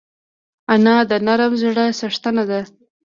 انا 0.73 0.95
د 1.09 1.11
نرم 1.25 1.53
زړه 1.61 1.85
څښتنه 1.99 2.43
ده 2.49 2.61